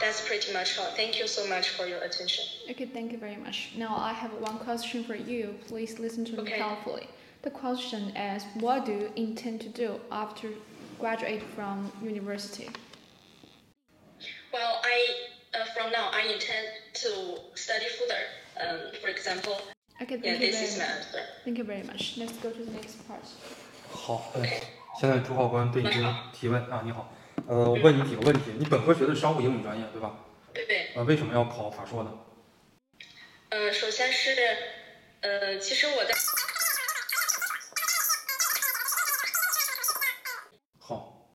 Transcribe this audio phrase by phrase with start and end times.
[0.00, 0.90] That's pretty much all.
[0.96, 2.44] Thank you so much for your attention.
[2.70, 3.70] Okay, thank you very much.
[3.76, 5.54] Now I have one question for you.
[5.68, 6.56] Please listen to me Okay.
[6.58, 7.06] carefully.
[7.42, 10.48] The question is, what do you intend to do after
[10.98, 12.68] graduate from university?
[14.52, 14.96] Well, I
[15.54, 17.10] uh, from now I intend to
[17.54, 18.22] study further.
[18.62, 19.56] Um, for example,
[20.00, 21.06] Okay, yeah, thank you this is very my much.
[21.06, 21.22] answer.
[21.44, 22.14] Thank you very much.
[22.18, 23.22] Let's go to the next part.
[23.92, 24.62] 好，哎，
[25.00, 27.12] 现在朱考官对你进行提问啊，你好，
[27.47, 30.17] 呃，我问你几个问题，你本科学的是商务英语专业对吧？
[30.53, 30.91] 对对。
[30.95, 32.11] 呃，为什么要考法硕呢？
[33.49, 34.35] 呃，首先是，
[35.21, 36.13] 呃，其实我在
[40.77, 41.29] 好，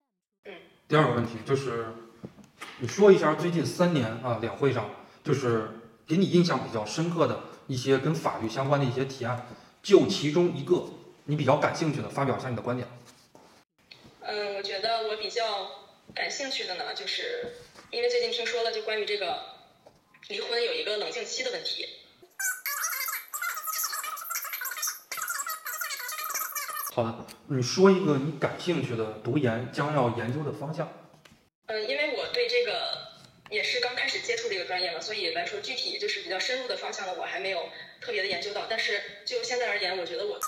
[0.44, 0.52] 嗯，
[0.86, 1.86] 第二个问题就是，
[2.80, 4.90] 你说一下最近三年啊两会上，
[5.24, 9.46] 就是给你印象比较深刻的一些跟法律相关的一些提案，
[9.82, 10.90] 就其中一个
[11.24, 12.86] 你比较感兴趣的，发表一下你的观点。
[14.20, 15.42] 嗯，我觉得我比较
[16.14, 17.54] 感兴趣的呢，就是
[17.90, 19.56] 因为最近听说了，就关于这个
[20.28, 21.88] 离婚有一个冷静期的问题。
[26.94, 30.92] 好的，你说一个你感兴趣的读研将要研究的方向。
[31.66, 33.08] 嗯，因为我对这个
[33.48, 37.70] 也是刚开始接触这个专业嘛，所以来说具体就是比较深入的方向呢，我还没有
[38.02, 38.66] 特别的研究到。
[38.68, 40.38] 但是就现在而言，我觉得我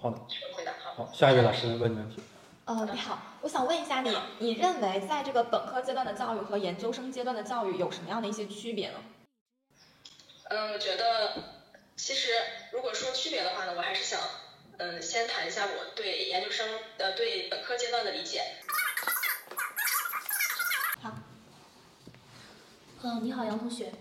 [0.00, 0.18] 好的，
[0.54, 0.94] 回答好。
[0.94, 2.22] 好，下一位老师问你问题。
[2.66, 8.98] 呃，你好，我想问一下你，你认为在这个本科阶段的教育和研究生阶段的教育有什么样的一些区别呢？
[10.44, 11.42] 嗯，我觉得
[11.94, 12.30] 其实
[12.72, 14.18] 如果说区别的话呢，我还是想
[14.78, 18.40] 嗯先谈一下我对研究生呃对本科阶段的理解。
[23.02, 23.92] 呃，你好，杨同学。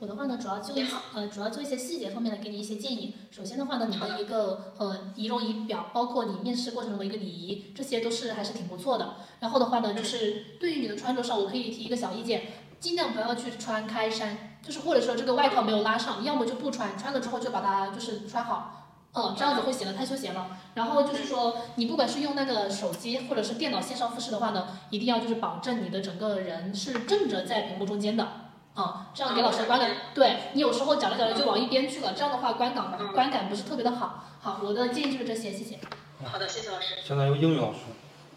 [0.00, 3.16] 我的话呢，主要就一呃，主要就一些细节方面的给你一些建议。
[3.32, 9.16] 首先的话呢，你的一个呃仪容仪表，包括你面试过程中的一个礼仪，这些都是还是挺不错的。
[9.40, 12.42] 然后的话呢，就是对于你的穿着上，我可以提一个小意见，
[12.78, 18.74] 尽量不要去穿开衫，就是或者说这个外套没有拉上，要么就不穿，穿了之后就把它就是穿好。
[19.14, 20.58] 嗯，这样子会显得太休闲了。
[20.74, 28.28] 然后就是说，你不管是用那个手机或者是电脑线上复试的话呢，一定要就是保证你的整个人是正着在屏幕中间的。
[28.74, 34.24] 啊、这样给老师的观感，对你有时候讲着讲着就往一边去了，这样的话观感观感不是特别的好。
[34.40, 35.78] 好，我的建议就是这些，谢谢。
[36.24, 36.94] 好的，谢谢老师。
[37.02, 37.80] 现在由英语老师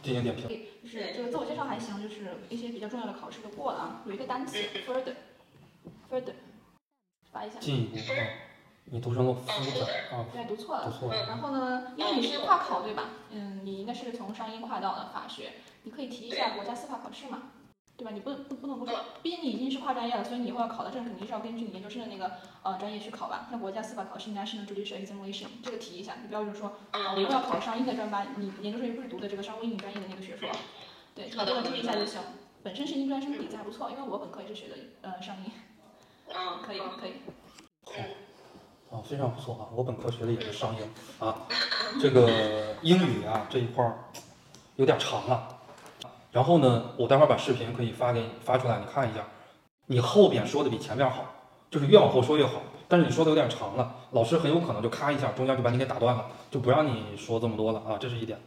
[0.02, 0.48] 进行点评。
[0.82, 4.02] 就是这个自我介绍还行，就是一些比较重要的考试都过了啊。
[4.06, 6.34] 有一个单词 further，further，
[7.32, 7.60] 发一下。
[7.60, 8.26] 进一步啊，
[8.86, 10.86] 你读成了 further 啊，对，读错了。
[10.86, 11.28] 读错了。
[11.28, 13.10] 然后呢，因为你是跨考对吧？
[13.30, 15.52] 嗯，你应该是从商英跨到了法学，
[15.84, 17.44] 你可以提一下国家司法考试嘛，
[18.02, 18.12] 对吧？
[18.12, 22.32] 你不不不能不说，毕竟你已经是跨专业了，所以你以后要考的证肯定是要根据你研究生的那个
[22.64, 23.48] 呃专业去考吧。
[23.52, 30.50] 那国家司法考试 National Judicial Examination 这个提一下，你不要就是说啊，我以后要考商英的专班，你研究生又不是读的这个商务英语专业的那个学硕，
[31.14, 32.20] 对，这个这个注意一下就行。
[32.64, 35.52] 本身是英专生底子还不错，因为我本科也是学的呃商英，
[36.30, 37.14] 嗯，可以可以。
[37.86, 39.70] 好，啊，非常不错啊！
[39.76, 40.82] 我本科学的也是商英
[41.20, 41.48] 啊，
[42.02, 43.98] 这个英语啊这一块儿
[44.78, 45.61] 有点长了。
[46.32, 49.20] 然后呢，我待会儿把视频可以发给你发出来，你看一下。
[49.88, 51.26] 你后边说的比前面好，
[51.70, 52.62] 就是越往后说越好。
[52.88, 58.40] 但是你说的有点长了，老师很有可能就咔一下，中间就把你给打断了，就不让你说这么多了啊，这是一点。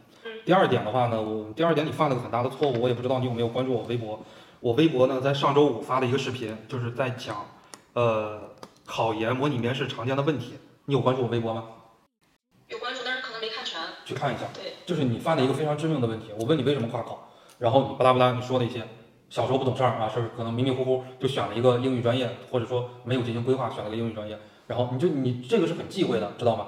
[0.45, 4.19] 第二点的话呢，我第二点你犯了个很大的错误，我也不知道你有没有关注我微博。
[4.59, 7.45] 我微博呢在上周五发了一个视频，就是在讲，
[7.93, 8.39] 呃，
[8.85, 10.53] 考研模拟面试常见的问题。
[10.85, 11.65] 你有关注我微博吗？
[12.69, 13.79] 有关注，但是可能没看全。
[14.05, 14.45] 去看一下。
[14.53, 16.31] 对，就是你犯了一个非常致命的问题。
[16.39, 18.83] 我问你为什么跨考，然后你巴拉巴拉你说了一些，
[19.29, 26.67] 小时候不懂事儿啊，是可能迷迷糊糊就选了一个英语专业，或者说没有进行规划选了个英语专业，然后你就你这个是很忌讳的，知道吗？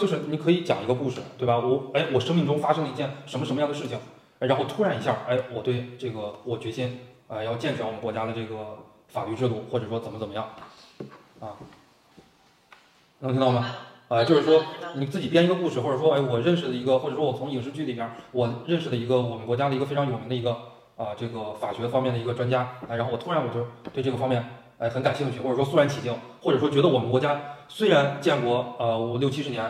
[0.00, 1.58] 就是你可以讲一个故事，对吧？
[1.58, 3.98] 我哎，我生命中发生了一件什么什么样的事情，
[4.38, 10.48] 哎然后突然一下，哎，我对这个我决心，呃，要健全我们国家的这个法律制度，或者说怎么怎么样，
[11.40, 11.54] 啊，
[13.20, 13.66] 能听到吗？
[14.12, 14.62] 啊，就是说
[14.96, 20.50] 你自己编一个故事，或者说，哎，我认识的一个，或者说我从影视剧里边儿我认识的一个我们国家的一个非常有名的一个
[20.98, 24.44] 啊，这个法学方面的一个专家，哎，然后我突然我就对这个方面
[24.76, 29.64] 哎很感兴趣，或者说肃然起敬，或者说觉得我们国家虽然建国呃五六七十年，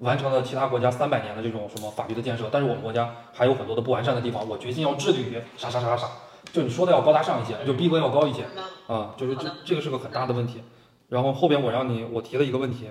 [0.00, 6.06] 完成了其他国家三百年的这种什么法律的建设，但是我们国家还有很多的不完善的地方，我决心要致力于啥啥啥啥啥，
[6.52, 8.44] 就你说的要高大上一些，就逼格要高一些。
[8.88, 10.60] 啊，就是这这个是个很大的问题。
[11.08, 12.90] 然后后边我让你我提了一个问题，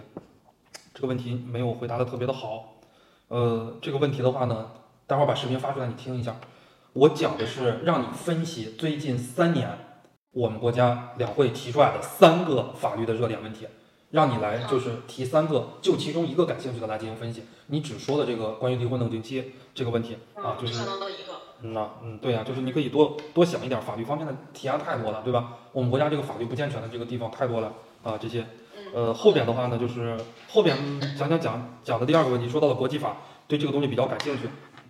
[0.96, 2.78] 这个问题没有回答的特别的好。
[3.28, 4.72] 呃，这个问题的话呢，
[5.06, 6.38] 待会儿把视频发出来你听一下。
[6.94, 9.78] 我讲的是让你分析最近三年
[10.32, 13.68] 我们国家两会提出来的三个法律的热点问题，
[14.12, 17.44] 让你来就是提三个，就其中一个感兴趣的来进行分析。
[17.68, 20.80] 你只说的这个关于离婚冷静期这个问题啊，就是。
[21.62, 25.58] 嗯呐，嗯，对呀、就是你可以多多想一点，法律方面的提案太多了，对吧？
[25.72, 28.46] 我们国家这个法律不健全的这个地方太多了啊，这些。
[28.96, 30.16] 呃，后边的话呢，就是
[30.48, 30.74] 后边
[31.18, 34.48] 讲讲讲讲的第二个问题，说到了国际法，对这个东西比较感兴趣，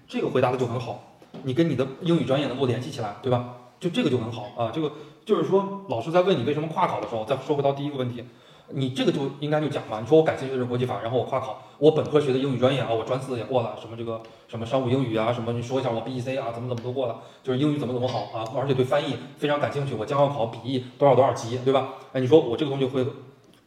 [0.08, 3.56] 这个回答的就很好，你跟你的英语专业能够联系起来，对吧？
[3.80, 4.92] 就这个就很好啊，这个
[5.26, 8.24] 就是说老师在问你为什么跨考的时候，再说回到第一个问题，
[8.70, 21.96] 你这个就应该就讲嘛，你说我感兴趣的是国际法，然后我跨考，我本科学的英语专业啊，我专四也过了，什么这个什么商务英语啊，什么你说一下我 BEC 啊，怎么怎么都过了，就是英语怎么怎么好啊，而且对翻译非常感兴趣，我将要考笔译多少多少级，对吧？
[22.14, 23.04] 哎，你说我这个东西会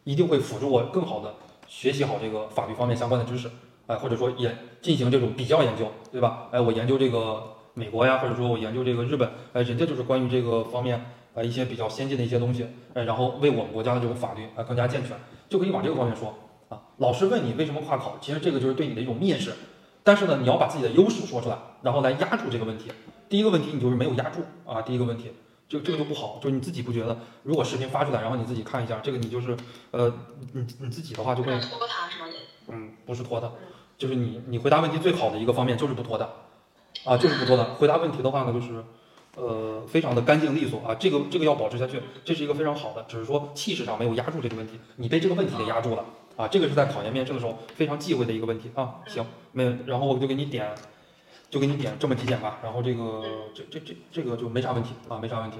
[0.08, 1.34] 一定会辅助我更好的
[1.66, 3.50] 学习好这个法律方面相关的知识，
[3.86, 6.48] 哎，或者说研进行这种比较研究，对吧？
[6.50, 7.42] 哎，我研究这个
[7.74, 15.14] 美国呀，或者说我研究这个日本，哎，人家就是关于这个方面呃一些比较先进的一些东西，哎，然后为我们国家的这种法律啊更加健全，
[15.50, 16.34] 就可以往这个方面说
[16.70, 16.80] 啊。
[16.96, 19.52] 老师问你为什么跨考，其实这个就是对你的一种蔑视，
[20.02, 22.90] 但是呢，你要把自己的优势说出来，然后来压住这个问题。
[23.28, 25.30] 第一个问题你就是没有压住啊，第一个问题。
[25.68, 29.54] 这个这个就不好，就是你自己不觉得，如果视频发出来，然后你自己看一下，这个你就是，
[29.90, 30.12] 呃，
[30.52, 32.26] 你你自己的话就会拖沓是吗？
[32.68, 33.52] 嗯，不是拖的，
[33.98, 36.30] 就是你你回答问题最好的一个方面就是不拖的，
[37.04, 37.74] 啊，就是不拖的。
[37.74, 38.82] 回答问题的话呢，就是
[39.36, 46.04] 呃非常的干净利索啊，这个这个要保持下去，这是一个非常好的，只是说气势上没有压住这个问题，你被这个问题给压住了
[46.36, 48.96] 啊，这个是在考研面试的时候非常忌讳的一个问题啊。
[49.06, 50.74] 行，没有，然后我就给你点。
[51.50, 53.22] 就给你点这么几点吧，然后这个
[53.54, 55.56] 这这这这个就没啥问题啊，没啥问题。